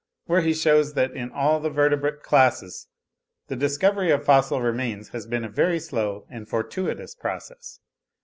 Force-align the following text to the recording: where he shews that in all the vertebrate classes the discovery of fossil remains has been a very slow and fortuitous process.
where 0.25 0.41
he 0.41 0.51
shews 0.51 0.93
that 0.93 1.11
in 1.11 1.31
all 1.31 1.59
the 1.59 1.69
vertebrate 1.69 2.23
classes 2.23 2.87
the 3.49 3.55
discovery 3.55 4.09
of 4.09 4.25
fossil 4.25 4.59
remains 4.59 5.09
has 5.09 5.27
been 5.27 5.43
a 5.45 5.47
very 5.47 5.79
slow 5.79 6.25
and 6.27 6.49
fortuitous 6.49 7.13
process. 7.13 7.79